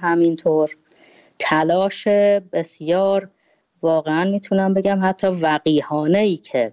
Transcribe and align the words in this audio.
همینطور. 0.00 0.76
تلاش 1.38 2.08
بسیار 2.52 3.28
واقعا 3.82 4.30
می‌تونم 4.30 4.74
بگم 4.74 5.00
حتی 5.02 5.26
وقیهانه 5.26 6.18
ای 6.18 6.36
که 6.36 6.72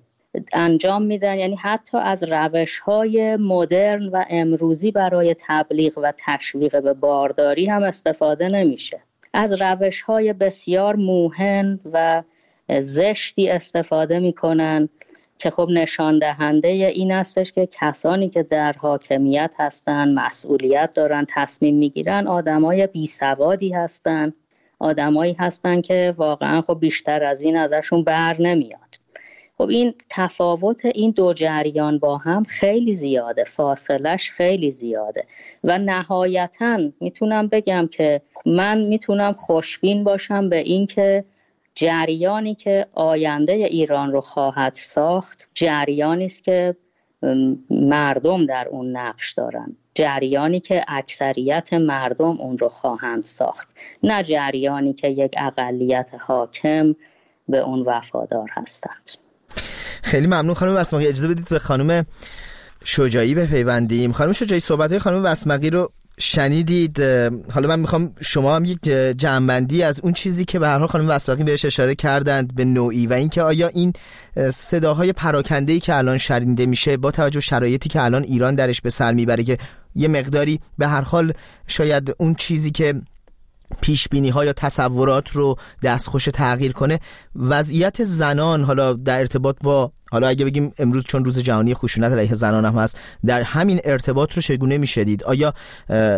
انجام 0.53 1.01
میدن. 1.01 1.35
یعنی 1.35 1.55
حتی 1.55 1.97
از 1.97 2.23
روش 2.23 2.79
های 2.79 3.35
مدرن 3.35 4.07
و 4.07 4.25
امروزی 4.29 4.91
برای 4.91 5.35
تبلیغ 5.47 5.93
و 5.97 6.13
تشویق 6.25 6.83
به 6.83 6.93
بارداری 6.93 7.65
هم 7.65 7.83
استفاده 7.83 8.49
نمیشه. 8.49 8.99
از 9.33 9.61
روش 9.61 10.01
های 10.01 10.33
بسیار 10.33 10.95
موهن 10.95 11.79
و 11.93 12.23
زشتی 12.81 13.49
استفاده 13.49 14.19
می‌کنن. 14.19 14.89
که 15.39 15.49
خب 15.49 15.67
نشان 15.71 16.19
دهنده 16.19 16.67
این 16.67 17.11
استش 17.11 17.51
که 17.51 17.69
کسانی 17.71 18.29
که 18.29 18.43
در 18.43 18.73
حاکمیت 18.73 19.53
هستن 19.57 20.13
مسئولیت 20.13 20.93
دارن 20.93 21.25
تصمیم 21.29 21.75
می‌گیرن 21.75 22.27
آدمای 22.27 22.87
بی 22.87 23.07
سوادی 23.07 23.73
هستن. 23.73 24.33
آدمایی 24.79 25.33
هستن 25.39 25.81
که 25.81 26.13
واقعا 26.17 26.61
خب 26.61 26.77
بیشتر 26.79 27.23
از 27.23 27.41
این 27.41 27.57
ازشون 27.57 28.03
بر 28.03 28.41
نمیاد. 28.41 28.79
خب 29.57 29.69
این 29.69 29.93
تفاوت 30.09 30.85
این 30.85 31.11
دو 31.11 31.33
جریان 31.33 31.99
با 31.99 32.17
هم 32.17 32.43
خیلی 32.43 32.95
زیاده 32.95 33.43
فاصلش 33.43 34.31
خیلی 34.31 34.71
زیاده. 34.71 35.25
و 35.63 35.77
نهایتا 35.77 36.79
می‌تونم 37.01 37.47
بگم 37.47 37.89
که 37.91 38.21
من 38.45 38.81
می‌تونم 38.81 39.33
خوشبین 39.33 40.03
باشم 40.03 40.49
به 40.49 40.57
اینکه 40.57 41.25
جریانی 41.77 42.55
که 42.55 42.87
آینده 42.93 43.53
ایران 43.53 44.11
رو 44.11 44.21
خواهد 44.21 44.75
ساخت 44.75 45.47
جریانی 45.53 46.25
است 46.25 46.43
که 46.43 46.75
مردم 47.69 48.45
در 48.45 48.67
اون 48.71 48.97
نقش 48.97 49.33
دارن. 49.33 49.75
جریانی 49.95 50.59
که 50.59 50.85
اکثریت 50.87 51.73
مردم 51.73 52.41
اون 52.41 52.57
رو 52.57 52.69
خواهند 52.69 53.23
ساخت. 53.23 53.69
نه 54.03 54.23
جریانی 54.23 54.93
که 54.93 55.07
یک 55.07 55.35
اقلیت 55.37 56.09
حاکم 56.19 56.95
به 57.49 57.57
اون 57.57 57.83
وفادار 57.85 58.49
هستند. 58.51 59.11
خیلی 60.03 60.27
ممنون 60.27 60.53
خانم 60.53 60.75
وسمقی 60.75 61.07
اجازه 61.07 61.27
بدید 61.27 61.49
به 61.49 61.59
خانم 61.59 62.05
شجاعی 62.85 63.35
بپیوندیم. 63.35 64.11
خانم 64.11 64.31
شجاعی 64.31 64.59
صحبت 64.59 64.89
های 64.89 64.99
خانم 64.99 65.25
وسمقی 65.25 65.69
رو 65.69 65.91
شنیدید 66.19 67.01
حالا 67.51 67.67
من 67.67 67.79
می‌خوام 67.79 68.13
شما 68.21 68.55
هم 68.55 68.65
یک 68.65 68.81
جنبندی 69.17 69.83
از 69.83 69.99
اون 69.99 70.13
چیزی 70.13 70.45
که 70.45 70.59
به 70.59 70.67
هر 70.67 70.79
حال 70.79 70.87
خانم 70.87 71.09
وسبقی 71.09 71.43
بهش 71.43 71.65
اشاره 71.65 71.95
کردند 71.95 72.55
به 72.55 72.65
نوعی 72.65 73.07
و 73.07 73.13
اینکه 73.13 73.41
آیا 73.41 73.67
این 73.67 73.93
صداهای 74.53 75.13
پراکنده 75.13 75.73
ای 75.73 75.79
که 75.79 75.95
الان 75.95 76.17
شنیده 76.17 76.65
میشه 76.65 76.97
با 76.97 77.11
توجه 77.11 77.39
شرایطی 77.39 77.89
که 77.89 78.01
الان 78.03 78.23
ایران 78.23 78.55
درش 78.55 78.81
به 78.81 78.89
سر 78.89 79.13
می‌بره 79.13 79.43
که 79.43 79.57
یه 79.95 80.07
مقداری 80.07 80.59
به 80.77 80.87
هر 80.87 81.01
حال 81.01 81.33
شاید 81.67 82.15
اون 82.17 82.35
چیزی 82.35 82.71
که 82.71 83.01
پیش 83.81 84.07
بینی 84.07 84.29
ها 84.29 84.45
یا 84.45 84.53
تصورات 84.53 85.29
رو 85.29 85.55
دستخوش 85.83 86.25
تغییر 86.25 86.71
کنه 86.71 86.99
وضعیت 87.35 88.03
زنان 88.03 88.63
حالا 88.63 88.93
در 88.93 89.19
ارتباط 89.19 89.55
با 89.63 89.91
حالا 90.11 90.27
اگه 90.27 90.45
بگیم 90.45 90.73
امروز 90.79 91.03
چون 91.03 91.25
روز 91.25 91.43
جهانی 91.43 91.73
خشونت 91.73 92.11
علیه 92.11 92.33
زنان 92.33 92.65
هم 92.65 92.73
هست 92.73 93.01
در 93.25 93.41
همین 93.41 93.79
ارتباط 93.85 94.33
رو 94.33 94.41
چگونه 94.41 94.77
می‌شدید 94.77 95.23
آیا 95.23 95.53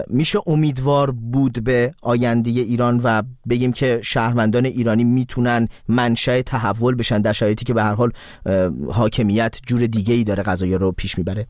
میشه 0.08 0.40
امیدوار 0.48 1.12
بود 1.12 1.64
به 1.64 1.92
آینده 2.04 2.50
ایران 2.50 3.02
و 3.04 3.22
بگیم 3.50 3.72
که 3.72 4.00
شهروندان 4.04 4.66
ایرانی 4.66 5.04
می‌تونن 5.04 5.68
منشأ 5.88 6.42
تحول 6.42 6.96
بشن 6.96 7.22
در 7.22 7.34
شرایطی 7.34 7.66
که 7.66 7.74
به 7.74 7.84
هر 7.84 7.94
حال 7.94 8.12
حاکمیت 8.92 9.60
جور 9.68 9.80
دیگه 9.80 10.14
ای 10.14 10.24
داره 10.24 10.44
قضایی 10.44 10.76
رو 10.76 10.92
پیش 10.92 11.18
می‌بره؟ 11.18 11.46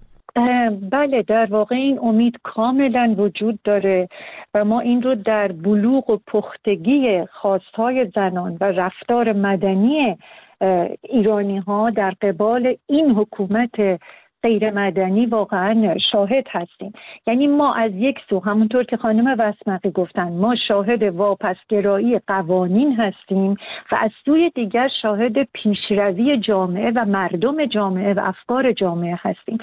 بله 0.92 1.24
در 1.28 1.48
واقع 1.52 1.76
این 1.76 2.00
امید 2.00 2.36
کاملا 2.44 3.16
وجود 3.18 3.60
داره 3.64 4.10
و 4.54 4.66
ما 4.66 4.80
این 4.80 5.02
رو 5.02 5.16
در 5.16 5.52
بلوغ 5.52 6.10
و 6.10 6.18
پختگی 6.28 7.26
خواستهای 7.42 8.12
زنان 8.16 8.58
و 8.62 8.64
رفتار 8.64 9.34
مدنی 9.34 10.18
ایرانی 11.02 11.58
ها 11.58 11.90
در 11.90 12.14
قبال 12.22 12.78
این 12.88 13.12
حکومت 13.12 14.00
غیر 14.44 14.72
مدنی 14.72 15.26
واقعا 15.26 15.98
شاهد 16.12 16.48
هستیم. 16.50 16.94
یعنی 17.28 17.48
ما 17.48 17.74
از 17.74 17.92
یک 17.96 18.20
سو 18.30 18.40
همونطور 18.40 18.84
که 18.84 18.98
خانم 18.98 19.36
وسمقی 19.40 19.92
گفتن 19.92 20.32
ما 20.32 20.56
شاهد 20.56 21.04
واپسگرایی 21.04 22.20
قوانین 22.28 22.96
هستیم 22.96 23.56
و 23.92 23.96
از 24.00 24.12
سوی 24.26 24.50
دیگر 24.56 24.88
شاهد 25.02 25.44
پیشروی 25.44 26.38
جامعه 26.38 26.92
و 26.96 27.06
مردم 27.06 27.66
جامعه 27.66 28.14
و 28.14 28.20
افکار 28.24 28.72
جامعه 28.72 29.20
هستیم. 29.22 29.58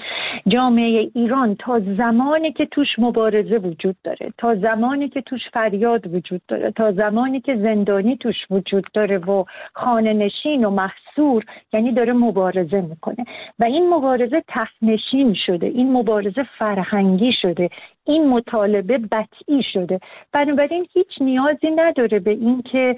جامعه 0.47 1.11
ایران 1.15 1.55
تا 1.55 1.79
زمانی 1.79 2.51
که 2.51 2.65
توش 2.65 2.87
مبارزه 2.97 3.57
وجود 3.57 3.95
داره 4.03 4.33
تا 4.37 4.55
زمانی 4.55 5.09
که 5.09 5.21
توش 5.21 5.41
فریاد 5.53 6.13
وجود 6.13 6.41
داره 6.47 6.71
تا 6.71 6.91
زمانی 6.91 7.41
که 7.41 7.55
زندانی 7.55 8.17
توش 8.17 8.35
وجود 8.49 8.87
داره 8.93 9.17
و 9.17 9.43
خانه 9.73 10.13
نشین 10.13 10.65
و 10.65 10.69
محصور 10.69 11.43
یعنی 11.73 11.91
داره 11.91 12.13
مبارزه 12.13 12.81
می‌کنه. 12.81 13.25
و 13.59 13.63
این 13.63 13.89
مبارزه 13.89 14.43
نشین 14.81 15.33
شده. 15.45 15.67
این 15.67 15.91
مبارزه 15.91 16.43
فرهنگی 16.59 17.31
شده. 17.41 17.69
این 18.07 18.29
مطالبه 18.29 18.97
بطعی 18.97 19.63
شده. 19.73 19.99
بنابراین 20.31 20.87
هیچ 20.93 21.21
نیازی 21.21 21.71
نداره 21.75 22.19
به 22.19 22.31
اینکه 22.31 22.95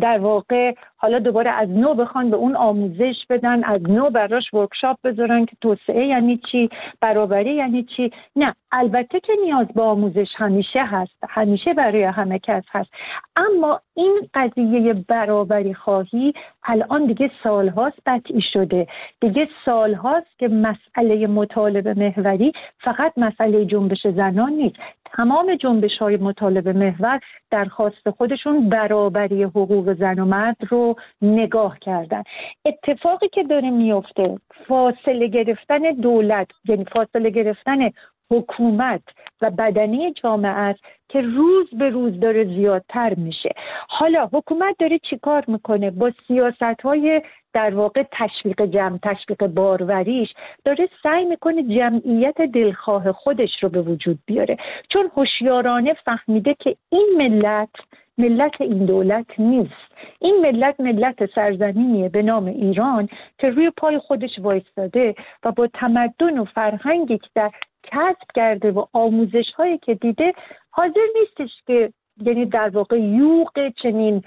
در 0.00 0.18
واقع 0.18 0.74
حالا 0.96 1.18
دوباره 1.18 1.50
از 1.50 1.68
نو 1.68 1.94
بخوان 1.94 2.30
به 2.30 2.36
اون 2.36 2.56
آموزش 2.56 3.16
بدن 3.30 3.64
از 3.64 3.82
نو 3.82 4.10
براش 4.10 4.54
ورکشاپ 4.54 4.96
بذارن 5.04 5.44
که 5.44 5.56
توسعه 5.60 6.06
یعنی 6.06 6.40
چی 6.52 6.70
برابری 7.00 7.54
یعنی 7.54 7.82
چی. 7.82 8.10
نه 8.36 8.54
البته 8.72 9.20
که 9.20 9.32
نیاز 9.44 9.66
به 9.66 9.82
آموزش 9.82 10.28
همیشه 10.36 10.84
هست 10.84 11.16
همیشه 11.28 11.74
برای 11.74 12.02
همه 12.02 12.38
کس 12.38 12.64
هست. 12.70 12.90
اما 13.36 13.80
این 13.94 14.28
قضیه 14.34 14.92
برابری 14.92 15.74
خواهی 15.74 16.32
الان 16.64 17.06
دیگه 17.06 17.30
سالهاست 17.42 17.98
بطعی 18.06 18.40
شده. 18.52 18.86
دیگه 19.20 19.48
سالهاست 19.64 20.38
که 20.38 20.48
مسئله 20.48 21.26
مطالبه 21.26 21.94
محوری 21.94 22.52
فقط 22.78 23.12
مسئله 23.16 23.64
جنبش 23.94 24.16
زنان 24.16 24.52
نیست. 24.52 24.76
تمام 25.04 25.54
جنبش 25.54 25.98
های 25.98 26.16
مطالب 26.16 26.68
محور 26.68 27.20
درخواست 27.50 28.10
خودشون 28.10 28.68
برابری 28.68 29.42
حقوق 29.42 29.94
زن 29.94 30.18
و 30.18 30.24
مرد 30.24 30.56
رو 30.70 30.94
نگاه 31.22 31.78
کردن. 31.78 32.22
اتفاقی 32.64 33.28
که 33.28 33.42
داره 33.42 33.70
میفته 33.70 34.38
فاصله 34.68 35.26
گرفتن 35.26 35.78
دولت 35.78 36.48
یعنی 36.64 36.84
فاصله 36.84 37.30
گرفتن 37.30 37.90
حکومت 38.32 39.02
و 39.42 39.50
بدنه 39.50 40.12
جامعه 40.12 40.50
است 40.50 40.80
که 41.08 41.20
روز 41.20 41.70
به 41.78 41.90
روز 41.90 42.20
داره 42.20 42.44
زیادتر 42.44 43.14
میشه. 43.14 43.50
حالا 43.88 44.28
حکومت 44.32 44.76
داره 44.78 44.98
چیکار 44.98 45.44
می‌کنه؟ 45.48 45.90
با 45.90 46.12
سیاست 46.28 46.80
های 46.84 47.22
در 47.52 47.74
واقع 47.74 48.02
تشویق 48.12 48.62
جمع 48.62 48.98
تشویق 49.02 49.46
باروریش 49.46 50.34
داره 50.64 50.88
سعی 51.02 51.24
می‌کنه 51.24 51.62
جمعیت 51.62 52.40
دلخواه 52.42 53.12
خودش 53.12 53.62
رو 53.62 53.68
به 53.68 53.82
وجود 53.82 54.18
بیاره. 54.26 54.56
چون 54.88 55.10
هوشیارانه 55.16 55.94
فهمیده 56.04 56.54
که 56.54 56.76
این 56.90 57.08
ملت 57.16 57.70
ملت 58.18 58.60
این 58.60 58.86
دولت 58.86 59.26
نیست. 59.38 59.92
این 60.18 60.40
ملت 60.42 60.80
ملت 60.80 61.34
سرزمینیه 61.34 62.08
به 62.08 62.22
نام 62.22 62.46
ایران 62.46 63.08
که 63.38 63.50
روی 63.50 63.70
پای 63.70 63.98
خودش 63.98 64.38
وایستاده 64.38 65.14
و 65.44 65.52
با 65.52 65.66
تمدن 65.66 66.38
و 66.38 66.44
فرهنگی 66.44 67.18
که 67.18 67.28
در 67.34 67.50
کسب 67.82 68.26
کرده 68.34 68.70
و 68.70 68.84
آموزش 68.92 69.52
هایی 69.56 69.78
که 69.78 69.94
دیده 69.94 70.32
حاضر 70.70 71.00
نیستش 71.20 71.50
که 71.66 71.92
یعنی 72.22 72.46
در 72.46 72.68
واقع 72.68 73.00
یوق 73.00 73.68
چنین 73.82 74.22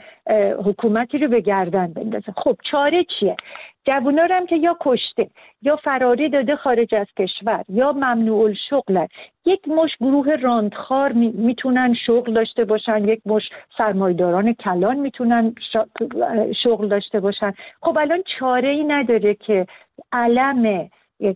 حکومتی 0.66 1.18
رو 1.18 1.28
به 1.28 1.42
گردن 1.42 1.94
بندازه. 1.94 2.32
خب 2.38 2.58
چاره 2.72 3.04
چیه؟ 3.04 3.36
جوونا 3.86 4.28
هم 4.32 4.46
که 4.46 4.56
یا 4.56 4.78
کشته 4.82 5.30
یا 5.62 5.76
فراری 5.76 6.30
داده 6.30 6.56
خارج 6.56 6.96
از 6.96 7.08
کشور 7.18 7.64
یا 7.70 7.92
ممنوع 7.92 8.44
الشغل 8.44 9.08
یک 9.46 9.68
مش 9.68 9.98
گروه 10.02 10.36
راندخار 10.36 11.12
می‌تونن 11.12 11.94
شغل 11.94 12.34
داشته 12.34 12.66
باشن 12.66 13.08
یک 13.08 13.22
مش 13.26 13.50
سرمایداران 13.78 14.54
کلان 14.54 15.00
می‌تونن 15.00 15.56
شغل 16.64 16.88
داشته 16.88 17.20
باشن. 17.20 17.54
خب 17.82 17.98
الان 17.98 18.24
چاره 18.40 18.70
ای 18.70 18.84
نداره 18.84 19.34
که 19.34 19.68
علم 20.12 20.90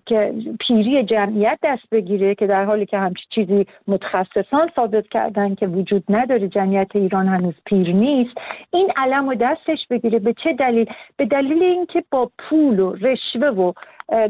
که 0.06 0.34
پیری 0.60 1.04
جمعیت 1.04 1.60
دست 1.64 1.90
بگیره 1.92 2.36
که 2.36 2.48
در 2.48 2.66
حالی 2.66 2.86
که 2.86 2.98
همچی 2.98 3.24
چیزی 3.30 3.66
متخصصان 3.88 4.70
ثابت 4.76 5.08
کردن 5.08 5.56
که 5.56 5.68
وجود 5.68 6.04
نداره 6.10 6.48
جمعیت 6.48 6.96
ایران 6.96 7.28
هنوز 7.28 7.54
پیر 7.66 7.94
نیست 7.94 8.38
این 8.74 8.92
علم 8.96 9.28
و 9.28 9.36
دستش 9.36 9.88
بگیره. 9.90 10.20
به 10.20 10.34
چه 10.44 10.54
دلیل؟ 10.54 10.86
به 11.18 11.26
دلیل 11.26 11.64
اینکه 11.64 12.04
با 12.12 12.32
پول 12.38 12.80
و 12.80 12.94
رشوه 12.94 13.48
و 13.48 13.74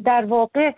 در 0.05 0.25
واقع 0.25 0.71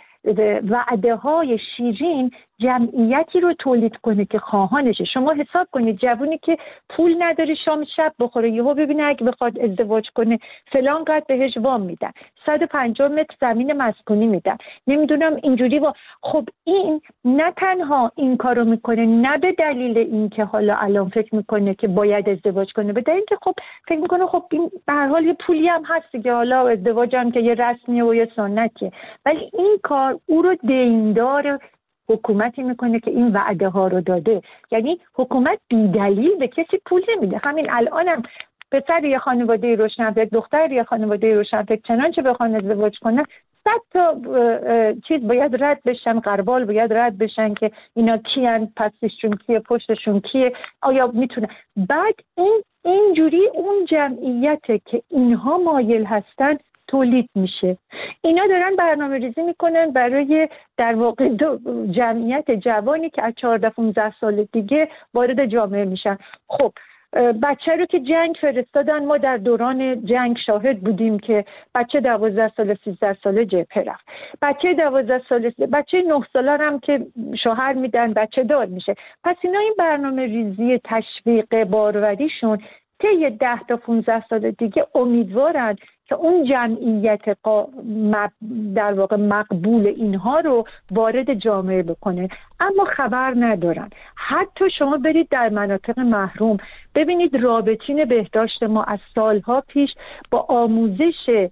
وعده 0.69 1.15
های 1.15 1.59
شیرین 1.77 2.31
جمعیتی 2.61 3.39
رو 3.39 3.53
تولید 3.53 3.97
کنه 3.97 4.25
که 4.25 4.39
خواهانشه. 4.39 5.05
شما 5.05 5.33
حساب 5.33 5.67
کنید 5.71 5.97
جوونی 5.97 6.37
که 6.37 6.57
پول 6.89 7.15
نداره 7.19 7.55
شام 7.55 7.85
شب 7.95 8.13
بخوره 8.19 8.49
یهو 8.49 8.73
ببینه 8.73 9.03
اگه 9.03 9.25
بخواد 9.25 9.59
ازدواج 9.59 10.09
کنه 10.15 10.39
فلان 10.71 11.03
قد 11.03 11.27
بهش 11.27 11.57
وام 11.57 11.81
میدن. 11.81 12.11
150 12.45 13.07
متر 13.07 13.35
زمین 13.41 13.73
مسکونی 13.73 14.27
میدن. 14.27 14.57
نمی‌دونم 14.87 15.35
اینجوری 15.43 15.79
با 15.79 15.93
خب 16.21 16.49
این 16.63 17.01
نه 17.25 17.51
تنها 17.57 18.11
این 18.15 18.37
کارو 18.37 18.65
می‌کنه 18.65 19.05
نه 19.05 19.37
به 19.37 19.51
دلیل 19.51 19.97
اینکه 19.97 20.43
حالا 20.43 20.75
الان 20.75 21.09
فکر 21.09 21.35
می‌کنه 21.35 21.73
که 21.73 21.87
باید 21.87 22.29
ازدواج 22.29 22.73
کنه 22.73 22.93
به 22.93 23.01
دلیل 23.01 23.23
که 23.29 23.37
خب 23.41 23.53
فکر 23.87 23.99
می‌کنه 23.99 24.25
خب 24.25 24.43
این 24.51 24.71
به 24.87 24.93
هر 24.93 25.07
حال 25.07 25.25
یه 25.25 25.33
پولی 25.33 25.67
هم 25.67 25.83
هست 25.85 26.23
که 26.23 26.33
حالا 26.33 26.67
ازدواج 26.67 27.15
هم 27.15 27.31
که 27.31 27.39
یه 27.39 27.53
رسمیه 27.53 28.03
و 28.03 28.15
یه 28.15 28.29
سنتیه. 28.35 28.91
ولی 29.25 29.51
این 29.53 29.77
کار 29.83 30.19
او 30.25 30.41
رو 30.41 30.55
دیندار 30.55 31.59
حکومتی 32.13 32.63
می‌کنه 32.63 32.99
که 32.99 33.11
این 33.11 33.27
وعده 33.31 33.69
ها 33.69 33.87
رو 33.87 34.01
داده. 34.01 34.41
یعنی 34.71 34.99
حکومت 35.15 35.59
بیدلیل 35.69 36.35
به 36.39 36.47
کسی 36.47 36.81
پول 36.85 37.01
نمیده. 37.15 37.37
همین 37.43 37.67
الانم 37.69 38.23
پسر 38.71 39.03
یه 39.03 39.19
خانواده 39.19 39.75
روشنفکر 39.75 40.25
دختر 40.25 40.71
یه 40.71 40.83
خانواده 40.83 41.35
روشنفکر 41.35 41.81
چنانچه 41.87 42.21
بخوان 42.21 42.55
ازدواج 42.55 42.99
کنن 42.99 43.25
صد 43.63 43.81
تا 43.91 44.15
چیز 45.07 45.27
باید 45.27 45.63
رد 45.63 45.83
بشن 45.85 46.19
قربال 46.19 46.65
باید 46.65 46.93
رد 46.93 47.17
بشن 47.17 47.53
که 47.53 47.71
اینا 47.95 48.17
کیان 48.17 48.67
پسشون 48.75 49.37
کیه 49.37 49.59
پشتشون 49.59 50.19
کیه 50.19 50.53
آیا 50.81 51.11
می‌تونه؟ 51.13 51.47
بعد 51.89 52.15
این 52.37 52.61
اینجوری 52.85 53.47
اون 53.53 53.85
جمعیته 53.85 54.79
که 54.85 55.01
اینها 55.09 55.57
مایل 55.57 56.03
هستن 56.05 56.57
تولید 56.91 57.29
میشه. 57.35 57.77
اینا 58.21 58.47
دارن 58.47 58.75
برنامه 58.75 59.17
ریزی 59.17 59.41
می‌کنن 59.41 59.91
برای 59.91 60.49
در 60.77 60.95
واقع 60.95 61.29
جمعیت 61.91 62.51
جوانی 62.51 63.09
که 63.09 63.23
از 63.23 63.33
14 63.35 63.69
15 63.69 64.13
سال 64.19 64.47
دیگه 64.51 64.87
وارد 65.13 65.45
جامعه 65.45 65.85
میشن. 65.85 66.17
خب 66.47 66.71
بچه 67.43 67.75
رو 67.75 67.85
که 67.85 67.99
جنگ 67.99 68.35
فرستادن 68.41 69.05
ما 69.05 69.17
در 69.17 69.37
دوران 69.37 70.05
جنگ 70.05 70.37
شاهد 70.37 70.79
بودیم 70.79 71.19
که 71.19 71.45
بچه 71.75 71.99
دوازده 71.99 72.51
سال 72.57 72.75
سیزده 72.83 73.17
ساله 73.23 73.45
جبهه 73.45 73.83
رفت. 73.85 74.05
بچه 74.41 74.73
دوازده 74.73 75.21
سال 75.29 75.49
بچه 75.49 76.01
نه 76.01 76.21
ساله 76.33 76.57
هم 76.57 76.79
که 76.79 77.05
شوهر 77.43 77.73
میدن 77.73 78.13
بچه 78.13 78.43
دار 78.43 78.65
میشه. 78.65 78.95
پس 79.23 79.35
اینا 79.41 79.59
این 79.59 79.73
برنامه 79.77 80.25
ریزی 80.25 80.79
تشویق 80.83 81.63
باروریشون 81.63 82.57
طی 82.99 83.29
ده 83.29 83.63
تا 83.67 83.77
15 83.77 84.27
سال 84.27 84.51
دیگه 84.51 84.87
امیدوارند 84.95 85.77
که 86.11 86.17
اون 86.17 86.45
جمعیت 86.45 87.21
در 88.75 88.93
واقع 88.93 89.15
مقبول 89.15 89.87
اینها 89.87 90.39
رو 90.39 90.65
وارد 90.91 91.33
جامعه 91.33 91.83
بکنه. 91.83 92.29
اما 92.59 92.85
خبر 92.85 93.33
ندارن. 93.37 93.89
حتی 94.15 94.69
شما 94.69 94.97
برید 94.97 95.27
در 95.29 95.49
مناطق 95.49 95.99
محروم 95.99 96.57
ببینید 96.95 97.35
رابطین 97.35 98.05
بهداشت 98.05 98.63
ما 98.63 98.83
از 98.83 98.99
سالها 99.15 99.63
پیش 99.67 99.89
با 100.31 100.39
آموزش 100.49 101.49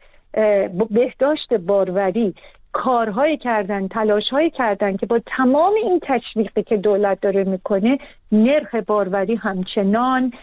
بهداشت 0.89 1.53
باروری 1.53 2.33
کارهایی 2.71 3.38
کردن 3.38 3.88
تلاشهایی 3.88 4.50
کردن 4.50 4.98
که 4.98 5.06
با 5.06 5.19
تمام 5.25 5.74
این 5.83 6.00
تشویقی 6.04 6.63
که 6.63 6.77
دولت 6.77 7.21
داره 7.21 7.44
می‌کنه 7.44 7.98
نرخ 8.31 8.75
باروری 8.75 9.36
همچنان 9.36 10.33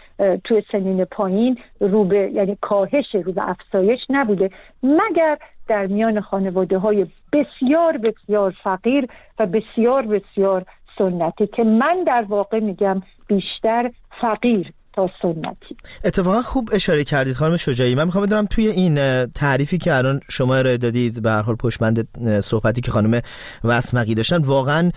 توی 0.43 0.63
سنین 0.71 1.05
پایین 1.05 1.57
رو 1.79 2.03
به 2.03 2.31
یعنی 2.33 2.57
کاهش 2.61 3.15
رو 3.15 3.31
به 3.31 3.49
افزایش 3.49 3.99
نبوده. 4.09 4.49
مگر 4.83 5.37
در 5.67 5.87
میان 5.87 6.21
خانواده 6.21 6.77
های 6.77 7.07
بسیار 7.33 7.97
بسیار 7.97 8.55
فقیر 8.63 9.07
و 9.39 9.45
بسیار 9.45 10.05
بسیار 10.05 10.65
سنتی 10.97 11.47
که 11.47 11.63
من 11.63 12.03
در 12.03 12.25
واقع 12.29 12.59
میگم 12.59 13.01
بیشتر 13.27 13.91
فقیر 14.21 14.73
سنتی. 15.21 15.75
اتفاقا 16.03 16.41
خوب 16.41 16.69
اشاره 16.73 17.03
کردید 17.03 17.33
خانم 17.35 17.55
شجاعی. 17.55 17.95
من 17.95 18.03
می‌خوام 18.03 18.25
بدونم 18.25 18.45
توی 18.45 18.67
این 18.67 19.25
تعریفی 19.25 19.77
که 19.77 19.95
الان 19.95 20.19
شما 20.29 20.55
ارائه 20.55 20.77
دادید 20.77 21.21
به 21.21 21.31
هر 21.31 21.41
حال 21.41 21.55
پشمند 21.55 22.07
صحبتی 22.43 22.81
که 22.81 22.91
خانم 22.91 23.21
وسمقی 23.63 24.15
داشتن 24.15 24.37
واقعا 24.37 24.91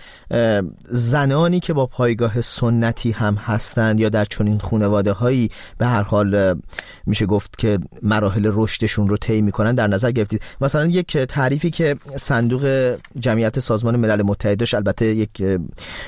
زنانی 0.83 1.59
که 1.59 1.73
با 1.73 1.85
پایگاه 1.85 2.41
سنتی 2.41 3.11
هم 3.11 3.35
هستند 3.35 3.99
یا 3.99 4.09
در 4.09 4.25
چنین 4.25 4.59
خانواده 4.59 5.11
هایی 5.11 5.49
به 5.77 5.85
هر 5.85 6.03
حال 6.03 6.61
میشه 7.05 7.25
گفت 7.25 7.57
که 7.57 7.79
مراحل 8.01 8.51
رشدشون 8.53 9.07
رو 9.07 9.17
طی 9.17 9.41
می‌کنن 9.41 9.75
در 9.75 9.87
نظر 9.87 10.11
گرفتید. 10.11 10.41
مثلا 10.61 10.85
یک 10.85 11.17
تعریفی 11.17 11.69
که 11.69 11.95
صندوق 12.15 12.95
جمعیت 13.19 13.59
سازمان 13.59 13.95
ملل 13.95 14.21
متحد 14.21 14.57
داشت 14.57 14.73
البته 14.73 15.05
یک 15.05 15.43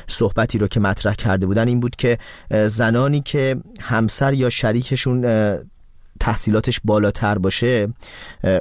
صحبتی 0.07 0.57
رو 0.57 0.67
که 0.67 0.79
مطرح 0.79 1.13
کرده 1.13 1.45
بودن 1.45 1.67
این 1.67 1.79
بود 1.79 1.95
که 1.95 2.17
زنانی 2.67 3.21
که 3.21 3.55
همسر 3.83 4.33
یا 4.33 4.49
شریکشون 4.49 5.25
تحصیلاتش 6.19 6.79
بالاتر 6.83 7.37
باشه 7.37 7.87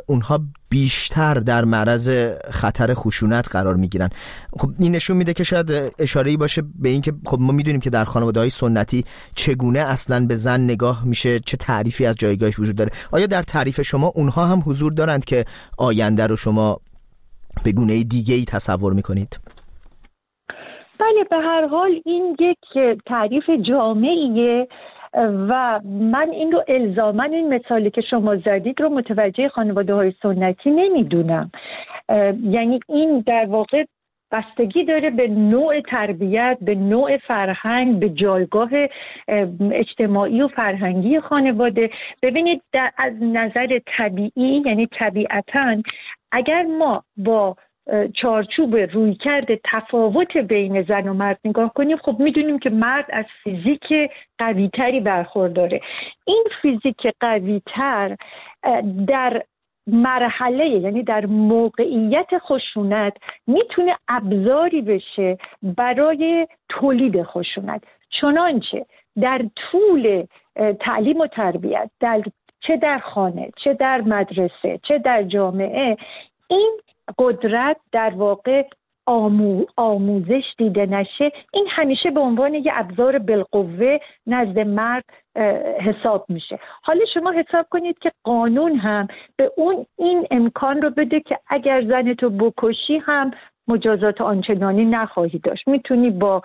اونها 0.07 0.41
بیشتر 0.69 1.35
در 1.35 1.65
معرض 1.65 2.11
خطر 2.51 2.95
خشونت 2.95 3.49
قرار 3.51 3.77
می‌گیرن. 3.77 4.11
خب 4.59 4.71
این 4.79 4.93
نشون 4.93 5.17
میده 5.17 5.35
که 5.35 5.45
شاید 5.45 5.71
اشاره 5.99 6.31
ای 6.31 6.37
باشه 6.37 6.63
به 6.75 6.89
اینکه 6.89 7.13
خب 7.27 7.41
ما 7.41 7.53
می‌دونیم 7.53 7.81
که 7.81 7.91
در 7.91 8.05
خانواده 8.05 8.41
های 8.41 8.51
سنتی 8.51 9.05
چگونه 9.35 9.79
اصلا 9.79 10.27
به 10.27 10.35
زن 10.35 10.61
نگاه 10.61 11.05
میشه 11.05 11.41
چه 11.41 11.57
تعریفی 11.57 12.07
از 12.07 12.17
جایگاهی 12.17 12.53
وجود 12.59 12.77
داره. 12.77 12.91
آیا 13.11 13.27
در 13.27 13.43
تعریف 13.43 13.83
شما 13.83 14.13
اونها 14.15 14.47
هم 14.47 14.63
حضور 14.67 14.93
دارند 14.93 15.25
که 15.25 15.45
آینده 15.79 16.27
رو 16.27 16.37
شما 16.37 16.81
به 17.65 17.73
گونه 17.73 18.03
دیگه 18.03 18.35
ای 18.35 18.45
تصور 18.45 18.93
می‌کنید؟ 18.93 19.41
بله 21.01 21.25
به 21.31 21.37
هر 21.37 21.69
حال 21.69 21.91
این 22.05 22.37
یک 22.41 22.99
تعریف 23.07 23.45
جامعیه. 23.69 24.69
و 25.49 25.81
من 25.85 26.31
این 26.31 26.53
رو 26.53 26.65
الزامن 26.69 27.33
این 27.33 27.55
مثالی 27.55 27.91
که 27.91 28.01
شما 28.01 28.37
زدید 28.37 28.81
رو 28.81 28.89
متوجه 28.89 29.49
خانواده 29.49 29.95
های 29.95 30.13
سنتی 30.23 30.71
نمی‌دونم. 30.71 31.51
یعنی 32.43 32.81
این 32.89 33.25
در 33.27 33.47
واقع 33.47 33.85
بستگی 34.33 34.85
داره 34.85 35.11
به 35.11 35.29
نوع 35.29 35.81
تربیت 35.81 36.59
به 36.61 36.75
نوع 36.75 37.17
فرهنگ 37.17 37.99
به 37.99 38.09
جایگاه 38.09 38.71
اجتماعی 39.73 40.43
و 40.43 40.49
فرهنگی 40.49 41.21
خانواده. 41.21 41.91
ببینید 42.23 42.63
در 42.73 42.93
از 42.99 43.13
نظر 43.21 43.79
طبیعی 43.97 44.63
یعنی 44.67 44.87
طبیعتا 44.87 45.77
اگر 46.33 46.63
ما 46.63 47.05
با 47.17 47.57
چارچوب 48.15 48.77
روی 48.77 49.15
کرده 49.15 49.61
تفاوت 49.65 50.37
بین 50.37 50.83
زن 50.83 51.09
و 51.09 51.15
مرد 51.15 51.39
نگاه 51.45 51.73
کنیم 51.75 51.97
خب 51.97 52.17
می‌دونیم 52.19 52.59
که 52.59 52.71
مرد 52.71 53.07
از 53.13 53.25
فیزیک 53.43 54.11
قویتری 54.39 55.01
برخورداره. 55.01 55.81
این 56.27 56.45
فیزیک 56.63 57.07
قویتر 57.21 58.17
در 59.07 59.43
مرحله 59.87 60.67
یعنی 60.67 61.03
در 61.03 61.27
موقعیت 61.27 62.39
خشونت 62.39 63.17
می‌تونه 63.47 63.97
ابزاری 64.09 64.83
بشه 64.83 65.39
برای 65.63 66.47
تولید 66.69 67.23
خشونت. 67.23 67.85
چنانچه 68.11 68.87
در 69.21 69.45
طول 69.57 70.25
تعلیم 70.81 71.21
و 71.21 71.27
تربیت 71.27 71.91
در 72.01 72.23
چه 72.61 72.77
در 72.77 72.99
خانه 72.99 73.51
چه 73.65 73.75
در 73.75 74.01
مدرسه 74.01 74.81
چه 74.83 74.99
در 74.99 75.23
جامعه 75.23 75.97
این 76.49 76.79
قدرت 77.19 77.77
در 77.93 78.13
واقع 78.17 78.63
آمو، 79.07 79.65
آموزش 79.77 80.45
دیده 80.59 80.87
نشه. 80.87 81.33
این 81.53 81.67
همیشه 81.69 82.11
به 82.11 82.21
عنوان 82.21 82.55
یه 82.55 82.73
ابزار 82.75 83.19
بالقوه 83.19 83.99
نزد 84.27 84.59
مرد 84.59 85.05
حساب 85.81 86.27
میشه. 86.29 86.59
حالا 86.83 87.05
شما 87.15 87.33
حساب 87.33 87.67
کنید 87.71 87.99
که 87.99 88.13
قانون 88.25 88.77
هم 88.77 89.09
به 89.37 89.53
اون 89.57 89.87
این 89.99 90.27
امکان 90.31 90.83
رو 90.83 90.91
بده 90.91 91.21
که 91.21 91.39
اگر 91.49 91.85
زنتو 91.85 92.31
بکشی 92.31 92.97
هم 92.97 93.31
مجازات 93.69 94.21
آنچنانی 94.21 94.85
نخواهی 94.85 95.39
داشت. 95.39 95.69
می‌تونی 95.69 96.11
با 96.11 96.43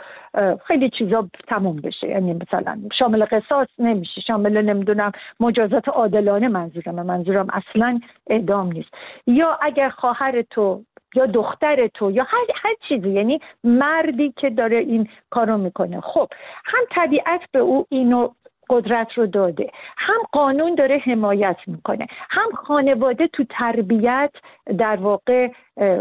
خیلی 0.67 0.89
چیزا 0.89 1.29
تموم 1.47 1.75
بشه. 1.75 2.07
یعنی 2.07 2.33
مثلا 2.33 2.79
شامل 2.93 3.25
قصاص 3.25 3.67
نمیشه 3.79 4.21
شامل 4.21 4.61
نمی‌دونم 4.61 5.11
مجازات 5.39 5.89
عادلانه 5.89 6.47
منظورم 6.47 6.95
منظورم 6.95 7.47
اصلا 7.53 7.99
اعدام 8.27 8.71
نیست. 8.71 8.89
یا 9.27 9.59
اگر 9.61 9.89
خواهر 9.89 10.41
تو 10.41 10.83
یا 11.15 11.25
دختر 11.25 11.87
تو 11.87 12.11
یا 12.11 12.23
هر, 12.23 12.45
هر 12.55 12.73
چیزی 12.87 13.09
یعنی 13.09 13.39
مردی 13.63 14.33
که 14.37 14.49
داره 14.49 14.77
این 14.77 15.09
کارو 15.29 15.57
می‌کنه. 15.57 16.01
خب 16.01 16.27
هم 16.65 16.83
طبیعت 16.91 17.41
به 17.51 17.59
او 17.59 17.85
اینو 17.89 18.29
قدرت 18.69 19.13
رو 19.13 19.25
داده 19.25 19.71
هم 19.97 20.17
قانون 20.31 20.75
داره 20.75 20.97
حمایت 20.97 21.57
می‌کنه 21.67 22.07
هم 22.29 22.51
خانواده 22.51 23.27
تو 23.27 23.43
تربیت 23.49 24.31
در 24.77 24.95
واقع 24.95 25.49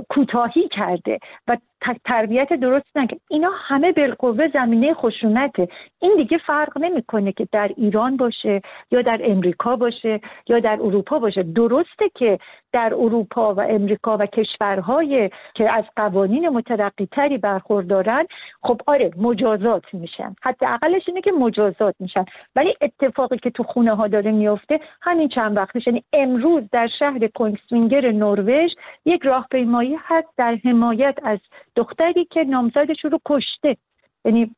کوتاهی 0.09 0.69
کرده 0.69 1.19
و 1.49 1.57
تربیت 2.05 2.53
درست 2.53 2.97
نکرد. 2.97 3.21
اینا 3.31 3.51
همه 3.55 3.93
بالقوه 3.93 4.49
زمینه 4.49 4.95
خشونته. 4.95 5.69
این 6.01 6.17
دیگه 6.17 6.39
فرق 6.39 6.79
نمی‌کنه 6.79 7.33
که 7.33 7.49
در 7.53 7.71
ایران 7.77 8.17
باشه 8.17 8.61
یا 8.91 9.03
در 9.03 9.21
امریکا 9.25 9.77
باشه 9.77 10.21
یا 10.49 10.61
در 10.61 10.79
اروپا 10.83 11.19
باشه. 11.19 11.43
درسته 11.43 12.09
که 12.15 12.39
در 12.73 12.95
اروپا 12.95 13.55
و 13.55 13.61
امریکا 13.61 14.17
و 14.17 14.27
کشورهای 14.27 15.31
که 15.55 15.71
از 15.71 15.85
قوانین 15.97 16.49
مترقی 16.49 17.07
تری 17.07 17.39
برخوردارن 17.39 18.27
خب 18.63 18.81
آره 18.87 19.11
مجازات 19.17 19.95
میشن. 19.95 20.35
حتی 20.43 20.67
اقلش 20.67 21.03
اینه 21.09 21.21
که 21.21 21.33
مجازات 21.33 21.95
میشن. 22.01 22.25
ولی 22.57 22.77
اتفاقی 22.81 23.37
که 23.37 23.51
تو 23.51 23.63
خونه 23.63 23.95
ها 23.95 24.09
داره 24.09 24.31
میفته 24.31 24.81
همین 25.03 25.29
چند 25.29 25.57
وقتش. 25.57 25.87
یعنی 25.87 26.05
امروز 26.13 26.63
در 26.73 26.87
شهر 26.99 27.29
کنگسوینگر 27.35 28.13
نروژ 28.13 28.73
یک 29.05 29.25
راهپیمایی 29.67 29.97
هست 30.01 30.29
در 30.37 30.59
حمایت 30.65 31.19
از 31.23 31.39
دختری 31.77 32.25
که 32.25 32.45
نامزدش 32.45 33.05
رو 33.05 33.21
کشته. 33.27 33.77
یعنی 34.25 34.51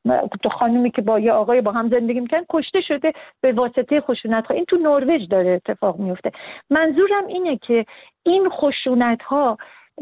خانومی 0.59 0.91
که 0.91 1.03
با 1.03 1.21
یه 1.21 1.33
آقای 1.33 1.61
با 1.61 1.73
هم 1.73 1.88
زندگی 1.88 2.21
می‌کنن 2.21 2.45
کشته 2.50 2.81
شده 2.81 3.12
به 3.41 3.53
واسطه 3.53 4.00
خشونت 4.00 4.47
ها 4.47 4.55
این 4.55 4.65
تو 4.65 4.77
نروژ 4.77 5.29
داره 5.31 5.50
اتفاق 5.50 5.99
میفته 5.99 6.33
منظورم 6.71 7.27
اینه 7.27 7.57
که 7.57 7.87
این 8.23 8.49
خشونت 8.49 9.23
ها 9.23 9.59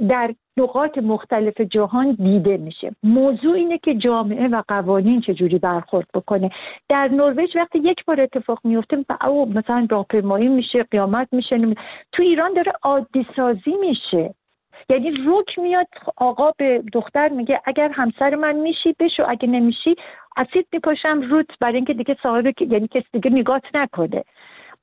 در 0.08 0.34
نقاط 0.58 0.98
مختلف 0.98 1.60
جهان 1.60 2.12
دیده 2.12 2.56
میشه. 2.56 2.96
موضوع 3.02 3.54
اینه 3.54 3.78
که 3.78 3.94
جامعه 3.94 4.48
و 4.48 4.62
قوانین 4.68 5.20
چجوری 5.20 5.58
برخورد 5.58 6.06
بکنه. 6.14 6.50
در 6.88 7.08
نروژ 7.08 7.56
وقتی 7.56 7.78
یک 7.78 8.04
بار 8.04 8.20
اتفاق 8.20 8.60
میفته 8.64 9.26
او 9.26 9.48
مثلا 9.48 9.86
راهپیمایی 9.90 10.48
میشه 10.48 10.82
قیامت 10.82 11.28
میشه. 11.32 11.74
تو 12.12 12.22
ایران 12.22 12.52
داره 12.52 12.72
عادی 12.82 13.26
سازی 13.36 13.76
میشه. 13.80 14.34
یعنی 14.88 15.10
روک 15.10 15.58
میاد 15.58 15.86
آقا 16.16 16.50
به 16.58 16.82
دختر 16.92 17.28
میگه 17.28 17.60
اگر 17.64 17.88
همسر 17.88 18.34
من 18.34 18.56
میشی 18.56 18.96
بشو 19.00 19.24
اگه 19.28 19.48
نمیشی 19.48 19.96
اسید 20.36 20.66
میپاشم 20.72 21.20
روت 21.20 21.46
برای 21.60 21.74
اینکه 21.74 21.94
دیگه 21.94 22.16
صاحب 22.22 22.62
یعنی 22.62 22.88
کسی 22.88 23.06
دیگه 23.12 23.30
نگات 23.30 23.62
نکنه. 23.74 24.24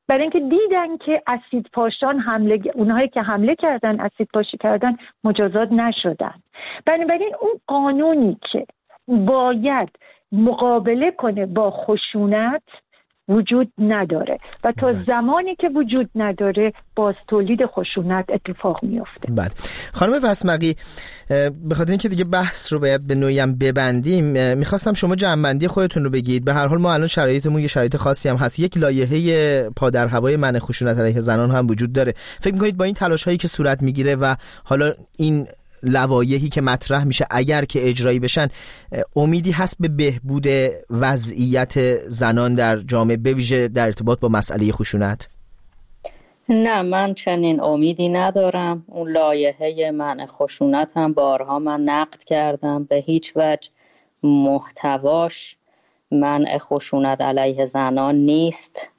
برای 0.07 0.21
اینکه 0.21 0.39
دیدن 0.39 0.97
که 0.97 1.23
اسید 1.27 1.69
پاشان 1.73 2.19
حمله 2.19 2.59
اونهایی 2.73 3.07
که 3.07 3.21
حمله 3.21 3.55
کردن 3.55 3.99
اسید 3.99 4.29
پاشی 4.33 4.57
کردن 4.57 4.97
مجازات 5.23 5.71
نشدن. 5.71 6.33
بنابراین 6.85 7.35
اون 7.41 7.51
قانونی 7.67 8.37
که 8.51 8.65
باید 9.07 9.89
مقابله 10.31 11.11
کنه 11.11 11.45
با 11.45 11.71
خشونت 11.71 12.63
وجود 13.27 13.71
نداره. 13.77 14.37
و 14.63 14.71
تا 14.71 14.87
بله. 14.87 15.03
زمانی 15.03 15.55
که 15.55 15.69
وجود 15.69 16.09
نداره 16.15 16.73
باز 16.95 17.15
تولید 17.27 17.59
خشونت 17.65 18.25
اتفاق 18.29 18.83
میفته 18.83 19.31
بله. 19.31 19.49
خانم 19.93 20.19
وسمقی 20.23 20.75
به 21.69 21.75
خاطر 21.75 21.89
اینکه 21.89 22.09
دیگه 22.09 22.23
بحث 22.23 22.73
رو 22.73 22.79
باید 22.79 23.07
به 23.07 23.15
نوعی 23.15 23.39
هم 23.39 23.55
ببندیم 23.55 24.57
می‌خواستم 24.57 24.93
شما 24.93 25.15
جنبندی 25.15 25.67
خودتون 25.67 26.03
رو 26.03 26.09
بگید. 26.09 26.45
به 26.45 26.53
هر 26.53 26.67
حال 26.67 26.77
ما 26.77 26.93
الان 26.93 27.07
شرایطمون 27.07 27.61
یه 27.61 27.67
شرایط 27.67 27.95
خاصی 27.95 28.29
هم 28.29 28.35
هست. 28.35 28.59
یک 28.59 28.77
لایحه 28.77 29.69
پادر 29.69 30.07
هوای 30.07 30.37
من 30.37 30.59
خشونت 30.59 30.97
علیه 30.97 31.19
زنان 31.19 31.51
هم 31.51 31.67
وجود 31.67 31.93
داره. 31.93 32.13
فکر 32.41 32.53
می‌کنید 32.53 32.77
با 32.77 32.85
این 32.85 32.93
تلاش 32.93 33.23
هایی 33.23 33.37
که 33.37 33.47
صورت 33.47 33.81
می‌گیره 33.81 34.15
و 34.15 34.35
حالا 34.63 34.93
این 35.17 35.47
لوایحی 35.83 36.49
که 36.49 36.61
مطرح 36.61 37.03
میشه 37.03 37.25
اگر 37.31 37.65
که 37.65 37.89
اجرایی 37.89 38.19
بشن 38.19 38.47
امیدی 39.15 39.51
هست 39.51 39.77
به 39.79 39.87
بهبود 39.87 40.47
وضعیت 40.89 41.97
زنان 42.07 42.55
در 42.55 42.77
جامعه 42.77 43.17
بویژه 43.17 43.67
در 43.67 43.85
ارتباط 43.85 44.19
با 44.19 44.29
مسئله 44.29 44.71
خشونت؟ 44.71 45.27
نه 46.49 46.81
من 46.81 47.13
چنین 47.13 47.61
امیدی 47.61 48.09
ندارم. 48.09 48.85
اون 48.87 49.11
لایحه 49.11 49.91
من 49.91 50.25
خشونت 50.25 50.91
هم 50.95 51.13
بارها 51.13 51.59
من 51.59 51.81
نقد 51.81 52.23
کردم. 52.23 52.83
به 52.83 52.95
هیچ 52.95 53.33
وجه 53.35 53.69
محتواش 54.23 55.57
منع 56.11 56.57
خشونت 56.57 57.21
علیه 57.21 57.65
زنان 57.65 58.15
نیست. 58.15 58.89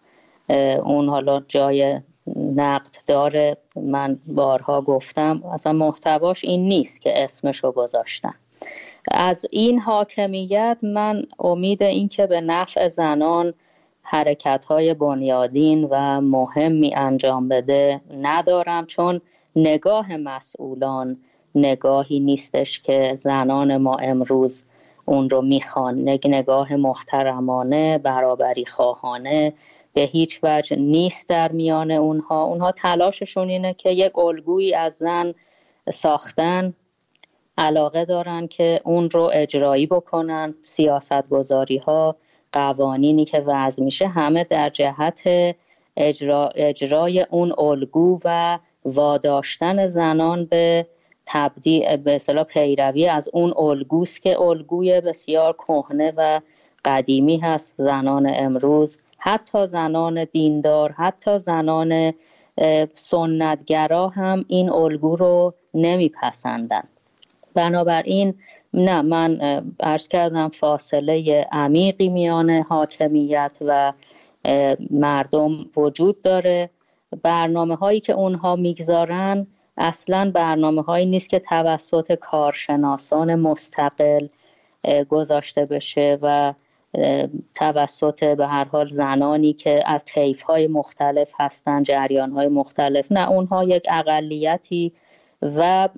اون 0.85 1.09
حالا 1.09 1.43
جای 1.49 2.00
نقد 2.37 2.97
داره. 3.07 3.57
من 3.76 4.19
بارها 4.26 4.81
گفتم 4.81 5.43
اصلا 5.52 5.73
محتواش 5.73 6.45
این 6.45 6.69
نیست 6.69 7.00
که 7.00 7.25
اسمشو 7.25 7.73
گذاشتم. 7.73 8.35
از 9.11 9.47
این 9.50 9.78
حاکمیت 9.78 10.78
من 10.83 11.23
امید 11.38 11.83
اینکه 11.83 12.26
به 12.26 12.40
نفع 12.40 12.88
زنان 12.88 13.54
حرکت 14.02 14.64
های 14.64 14.95
بنیادین 14.95 15.88
و 15.90 16.21
مهمی 16.21 16.95
انجام 16.95 17.49
بده 17.49 18.00
ندارم 18.23 18.87
چون 18.87 19.21
نگاه 19.57 20.16
مسئولان 20.16 21.16
نگاهی 21.54 22.21
نیستش 22.21 22.81
که 22.81 23.14
زنان 23.16 23.76
ما 23.76 23.97
امروز 23.97 24.64
اون 25.04 25.31
رو 25.31 25.43
می‌خوان. 25.43 26.09
نگاه 26.25 26.76
محترمانه 26.76 27.99
برابری 27.99 28.66
خواهانه 28.66 29.52
به 29.95 30.01
هیچ 30.01 30.41
وجه 30.43 30.77
نیست 30.77 31.29
در 31.29 31.53
میان 31.53 31.91
اونها. 31.91 32.45
اونها 32.45 32.73
تلاششون 32.73 33.49
اینه 33.49 33.75
که 33.75 33.91
یک 33.91 34.19
الگویی 34.19 34.75
از 34.75 34.95
زن 34.95 35.35
ساختن 35.93 36.75
علاقه 37.59 38.05
دارن 38.05 38.47
که 38.47 38.81
اون 38.85 39.11
رو 39.11 39.31
اجرایی 39.35 39.87
بکنن. 39.87 40.55
سیاست 40.63 41.29
گذاری 41.29 41.79
ها 41.79 42.17
قوانینی 42.53 43.25
که 43.25 43.41
وضع 43.41 43.83
میشه 43.83 44.07
همه 44.09 44.43
در 44.43 44.71
جهت 44.71 45.23
اجرا، 45.97 46.49
اجرای 46.55 47.27
اون 47.31 47.53
الگو 47.59 48.19
و 48.25 48.59
واداشتن 48.85 49.87
زنان 49.87 50.45
به 50.45 50.87
تبدیل 51.27 51.97
به 51.97 52.15
اصطلاح 52.15 52.45
پیروی 52.45 53.07
از 53.07 53.29
اون 53.33 53.55
الگوست 53.57 54.23
که 54.23 54.41
الگوی 54.41 55.01
بسیار 55.01 55.53
کهنه 55.53 56.13
و 56.17 56.41
قدیمی 56.85 57.37
هست. 57.37 57.75
زنان 57.77 58.33
امروز 58.35 58.99
حتی 59.26 59.66
زنان 59.66 60.25
دیندار 60.25 60.93
حتی 60.93 61.38
زنان 61.38 62.12
سنتگرا 62.95 64.09
هم 64.09 64.45
این 64.49 64.71
الگو 64.71 65.16
رو 65.16 65.54
نمیپسندن. 65.75 66.83
بنابراین 67.54 68.35
نه 68.75 69.02
من 69.02 69.62
ارز 69.81 70.09
کردم 70.09 70.49
فاصله 70.49 71.47
عمیقی 71.52 72.09
میان 72.09 72.50
حاکمیت 72.50 73.52
و 73.61 73.93
مردم 74.90 75.66
وجود 75.76 76.23
داره. 76.23 76.71
برنامه 77.23 77.75
هایی 77.75 78.00
که 78.00 78.12
اونها 78.12 78.57
می‌گذارن 78.57 79.47
اصلا 79.78 80.31
برنامه 80.35 80.83
هایی 80.83 81.07
نیست 81.07 81.28
که 81.28 81.38
توسط 81.38 82.12
کارشناسان 82.12 83.35
مستقل 83.35 84.26
گذاشته 85.09 85.64
بشه 85.64 86.19
و 86.23 86.54
توسط 87.55 88.25
به 88.25 88.47
هر 88.47 88.65
حال 88.65 88.89
زنانی 88.89 89.53
که 89.53 89.83
از 89.87 90.05
طیف 90.05 90.43
های 90.43 90.67
مختلف 90.67 91.33
هستند 91.39 91.85
جریان 91.85 92.31
های 92.31 92.49
مختلف 92.49 93.13
نه 93.13 93.31
اونها 93.31 93.65
یک 93.65 93.87
اقلیتی 93.91 94.93
و 95.43 95.89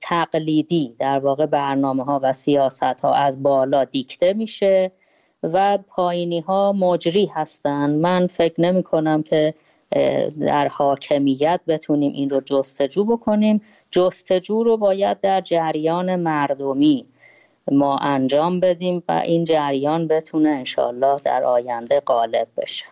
تقلیدی 0.00 0.94
در 0.98 1.18
واقع 1.18 1.46
برنامه 1.46 2.04
ها 2.04 2.20
و 2.22 2.32
سیاست 2.32 2.82
ها 2.82 3.14
از 3.14 3.42
بالا 3.42 3.84
دیکته 3.84 4.32
میشه 4.32 4.92
و 5.42 5.78
پایینی 5.88 6.40
ها 6.40 6.72
مجری 6.72 7.26
هستند. 7.26 8.00
من 8.00 8.26
فکر 8.26 8.60
نمی 8.60 8.82
کنم 8.82 9.22
که 9.22 9.54
در 10.40 10.68
حاکمیت 10.68 11.60
بتونیم 11.66 12.12
این 12.12 12.30
رو 12.30 12.40
جستجو 12.40 13.04
بکنیم. 13.04 13.62
جستجو 13.90 14.62
رو 14.62 14.76
باید 14.76 15.20
در 15.20 15.40
جریان 15.40 16.16
مردمی 16.16 17.06
ما 17.72 17.98
انجام 17.98 18.60
بدیم 18.60 19.02
و 19.08 19.12
این 19.12 19.44
جریان 19.44 20.08
بتونه 20.08 20.48
انشالله 20.48 21.16
در 21.24 21.42
آینده 21.44 22.00
غالب 22.00 22.48
بشه. 22.56 22.84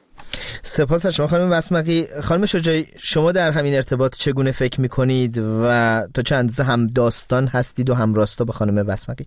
سپاس 0.63 1.07
از 1.07 1.15
شما 1.15 1.27
خانم 1.27 1.53
وسمقی. 1.53 2.07
خانم 2.23 2.47
شجاعی 2.47 2.87
شما 2.99 3.33
در 3.33 3.51
همین 3.51 3.75
ارتباط 3.75 4.17
چگونه 4.17 4.53
فکر 4.53 4.81
می‌کنید 4.81 5.39
و 5.39 6.03
تا 6.15 6.23
چند 6.23 6.61
هم 6.61 6.87
داستان 6.87 7.47
هستید 7.47 7.91
و 7.91 7.95
هم 7.95 8.15
راستا 8.15 8.45
به 8.45 8.53
خانم 8.53 8.85
وسمقی؟ 8.89 9.27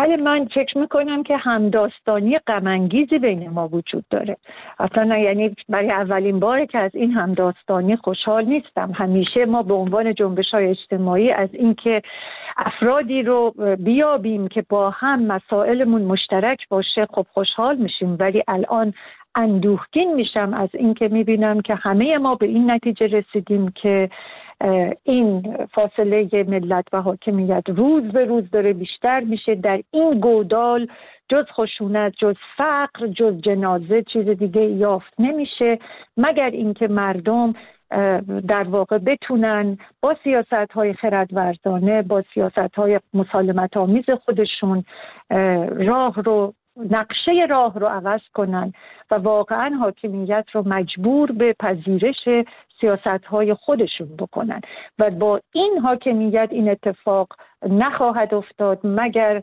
بله 0.00 0.16
من 0.16 0.44
فکر 0.44 0.78
می‌کنم 0.78 1.22
که 1.22 1.36
همداستانی 1.36 2.38
غمانگیزی 2.38 3.18
بین 3.18 3.48
ما 3.48 3.68
وجود 3.68 4.04
داره. 4.10 4.36
اصلا 4.78 5.18
یعنی 5.18 5.54
برای 5.68 5.90
اولین 5.90 6.40
باره 6.40 6.66
که 6.66 6.78
از 6.78 6.90
این 6.94 7.10
همداستانی 7.10 7.96
خوشحال 7.96 8.44
نیستم. 8.44 8.92
همیشه 8.94 9.46
ما 9.46 9.62
به 9.62 9.74
عنوان 9.74 10.14
جنبش 10.14 10.50
های 10.54 10.66
اجتماعی 10.66 11.30
از 11.32 11.48
اینکه 11.52 12.02
افرادی 12.56 13.22
رو 13.22 13.54
بیابیم 13.78 14.48
که 14.48 14.64
با 14.68 14.90
هم 14.90 15.22
مسائلمون 15.22 16.02
مشترک 16.02 16.68
باشه 16.68 17.06
خب 17.06 17.26
خوشحال 17.32 17.76
میشیم. 17.76 18.16
ولی 18.20 18.42
الان 18.48 18.94
اندوهگین 19.34 20.14
میشم 20.14 20.54
از 20.54 20.68
اینکه 20.72 21.08
می‌بینم 21.08 21.60
که 21.60 21.74
همه 21.74 22.18
ما 22.18 22.34
به 22.34 22.46
این 22.46 22.70
نتیجه 22.70 23.06
رسیدیم 23.06 23.72
که 23.74 24.10
این 25.02 25.56
فاصله 25.74 26.44
ملت 26.48 26.84
و 26.92 27.02
حاکمیت 27.02 27.64
روز 27.68 28.02
به 28.02 28.24
روز 28.24 28.50
داره 28.50 28.72
بیشتر 28.72 29.20
میشه. 29.20 29.54
در 29.54 29.82
این 29.90 30.20
گودال 30.20 30.86
جز 31.28 31.44
خشونت 31.52 32.12
جز 32.18 32.34
فقر 32.56 33.06
جز 33.06 33.40
جنازه 33.40 34.02
چیز 34.02 34.28
دیگه 34.28 34.62
یافت 34.62 35.12
نمیشه. 35.18 35.78
مگر 36.16 36.50
اینکه 36.50 36.88
مردم 36.88 37.54
در 38.48 38.62
واقع 38.68 38.98
بتونن 38.98 39.78
با 40.00 40.16
سیاست 40.24 40.72
های 40.72 40.92
خردورزانه 40.92 42.02
با 42.02 42.22
سیاست 42.34 42.74
های 42.74 43.00
مسالمت 43.14 43.76
آمیز 43.76 44.04
خودشون 44.24 44.84
راه 45.70 46.22
رو 46.22 46.54
نقشه 46.76 47.46
راه 47.50 47.78
رو 47.78 47.86
عوض 47.86 48.20
کنن 48.34 48.72
و 49.10 49.14
واقعا 49.14 49.76
حاکمیت 49.76 50.44
رو 50.52 50.68
مجبور 50.68 51.32
به 51.32 51.52
پذیرش 51.60 52.28
سیاست 52.80 53.24
های 53.24 53.54
خودشون 53.54 54.16
بکنن. 54.18 54.60
و 54.98 55.10
با 55.10 55.40
این 55.52 55.78
حاکمیت 55.78 56.48
این 56.50 56.70
اتفاق 56.70 57.28
نخواهد 57.68 58.34
افتاد 58.34 58.80
مگر 58.84 59.42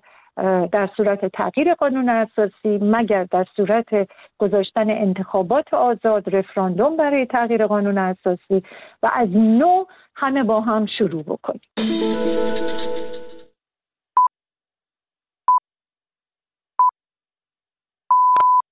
در 0.71 0.89
صورت 0.97 1.25
تغییر 1.25 1.73
قانون 1.73 2.09
اساسی 2.09 2.79
مگر 2.81 3.23
در 3.23 3.45
صورت 3.55 4.09
گذاشتن 4.37 4.89
انتخابات 4.89 5.73
آزاد 5.73 6.35
رفراندوم 6.35 6.97
برای 6.97 7.25
تغییر 7.25 7.67
قانون 7.67 7.97
اساسی. 7.97 8.63
و 9.03 9.09
از 9.13 9.29
نو 9.29 9.85
همه 10.15 10.43
با 10.43 10.61
هم 10.61 10.85
شروع 10.85 11.23
بکنیم. 11.23 11.61